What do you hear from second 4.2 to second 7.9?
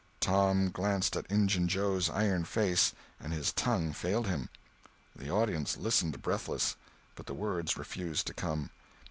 him. The audience listened breathless, but the words